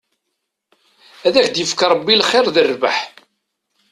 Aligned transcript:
Ad 1.27 1.35
ak-d-yefk 1.39 1.79
Rebbi 1.91 2.15
lxir 2.19 2.45
d 2.55 2.57
rrbeḥ. 2.69 2.97